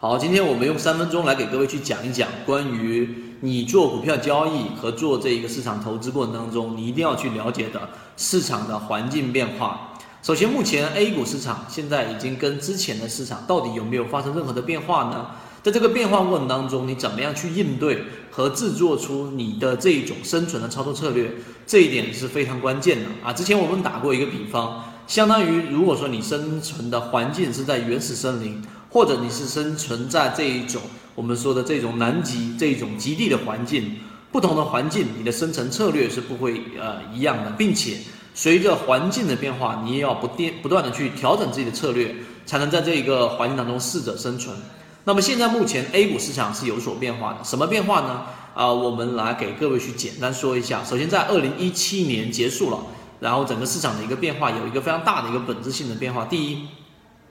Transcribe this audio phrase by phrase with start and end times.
[0.00, 7.80] 好，今天我们用三分钟来给各位去讲一讲关于你做股票交易和做这一个市场投资过程当中，你一定要去了解的
[8.16, 9.94] 市场的环境变化。
[10.22, 15.30] 首先，目前 A 股市场现在已经跟之前的市场到底有没有发生任何的变化呢？
[15.64, 21.32] 在这个变化过程当中，你怎么样去应对和制作出你的这一种生存的操作策略？
[21.66, 23.32] 这一点是非常关键的啊！
[23.32, 28.62] 之前我们打过一个比方，相当于如果说你生存的环境是在原始森林。
[28.90, 30.80] 或者你是生存在这一种
[31.14, 33.98] 我们说的这种南极这种极地的环境，
[34.30, 37.98] 不同的环境，你的生存策略是不会呃一样的，并且
[38.34, 42.14] 随着环境的变化，你也要不电不断的去调整自己的策略，
[42.46, 44.56] 才能在这一个环境当中适者生存。
[45.04, 48.26] 那么现在目前 A 股市场是有所变化的，什么变化呢？
[48.54, 50.84] 啊，我们来给各位去简单说一下。
[50.84, 52.78] 首先在二零一七年结束了，
[53.18, 56.24] 然后整个市场的一个变化有一个非常大的一个本质性的变化。
[56.24, 56.68] 第一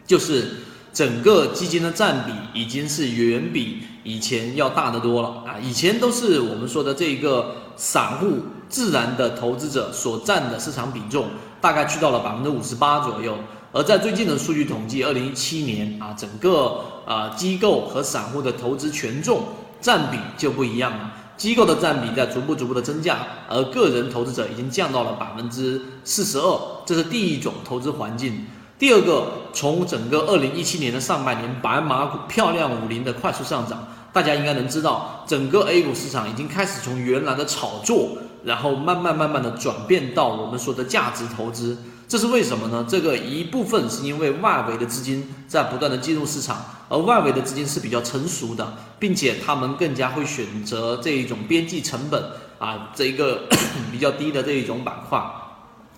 [0.06, 0.58] 就是。
[0.98, 5.54] 整个基金的占比已经是远比以前要大得多了啊！
[5.62, 11.28] 以前都是我们说的这个散户自然的投资者所占的市场比重，
[11.62, 13.38] 大概去到了百分之五十八左右。
[13.72, 19.44] 而在最近的数据统计，二零一七年啊，整个啊机构和散户的投资权重
[19.80, 21.14] 占比就不一样了。
[21.38, 26.60] 机构的占比在逐步逐步的增加，而个人投资者已经降到了百分之四十二。
[26.88, 28.48] 这是第一种投资环境。
[28.80, 29.28] 第二个，
[29.58, 41.76] 从整个二零一七年的上半年，白马股漂亮五零的快速上涨，大家应该能知道，整个 A 股市场已经开始从原来的炒作，然后慢慢慢慢的转变到我们说的价值投资。
[42.08, 42.86] 这是为什么呢？
[42.88, 52.24] 这个一部分是因为外围的资金在不断的进入市场，而外围的资金是比较成熟的，并且他们更加会选择这一种边际成本
[52.60, 53.42] 啊这一个
[53.92, 55.20] 比较低的这一种板块，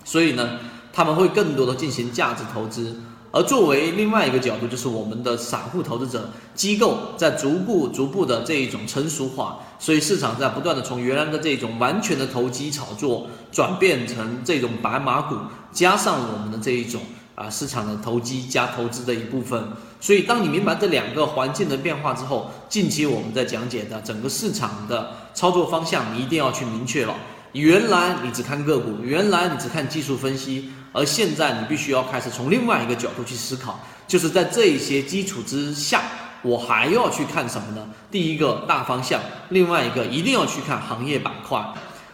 [0.02, 0.58] 所以呢。
[0.92, 3.00] 他们会更多的进行价值投资，
[3.32, 15.36] 而作为另外一个角度，就是我们的散户投资者机构在逐步逐步的这一种成熟化，所以市场在不断的从原来的这种完全的投机炒作，转变成这种白马股，
[15.70, 17.00] 加上我们的这一种
[17.36, 19.62] 啊市场的投机加投资的一部分。
[20.00, 27.14] 所以当你明白这两个环境的变化之后，近期我们在讲解的整个市场的操作方向，你一定要去明确了。
[27.52, 36.02] 原来你只看个股，原来你只看技术分析，而现在你必须要开始从另外一个角度去思考，就是在这一些基础之下，
[36.42, 37.88] 我还要去看什么呢？
[38.10, 41.60] 第一个大方向，另外一个一定要去看行业板块。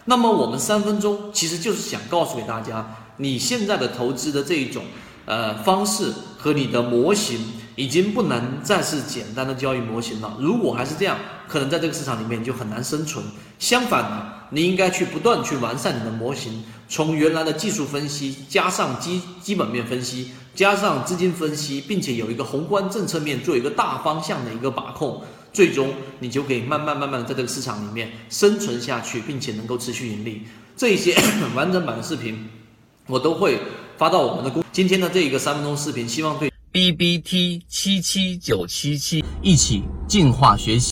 [0.07, 4.85] 那么我们三分钟其实就是想告诉给大家，你现在的投资的这一种
[5.27, 7.39] 呃方式和你的模型。
[7.77, 10.37] 已经不能再是简单的交易模型了。
[10.41, 11.17] 如果还是这样，
[11.47, 13.25] 可能在这个市场里面就很难生存。
[13.59, 25.23] 相反的，你应该去不断去完善你的模型，从原来的技术分析加上基基本面分析，加上资金分析，并且有一个宏观政策面做一个大方向的一个把控，
[25.53, 30.43] 最终你就可以慢慢慢慢的在这个市场里面生存下去，并且能够持续盈利。
[30.77, 31.15] 这一些
[31.55, 32.49] 完整版的视频
[33.07, 33.59] 我都会
[33.97, 34.65] 发到我们的公。
[34.73, 36.51] 今天的这一个三分钟视频，希望对。
[36.77, 40.91] B B T 七七九七七，一起进化学习。